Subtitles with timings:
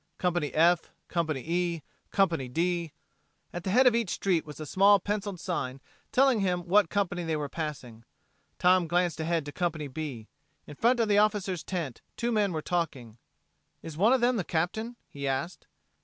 [0.17, 0.89] Company F...
[1.09, 1.83] Company E...
[2.09, 2.91] Company D....
[3.53, 5.79] At the head of each street was a small penciled sign
[6.11, 8.03] telling them what company they were passing.
[8.57, 10.27] Tom glanced ahead to Company B.
[10.65, 13.19] In front of the officer's tent two men were talking.
[13.83, 15.67] "Is one of them the Captain?" he asked.